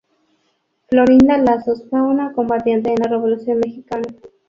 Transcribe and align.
Florinda 0.89 1.37
Lazos 1.37 1.85
fue 1.87 2.01
una 2.01 2.33
combatiente 2.33 2.89
en 2.89 3.03
la 3.03 3.07
Revolución 3.07 3.59
Mexicana. 3.59 4.07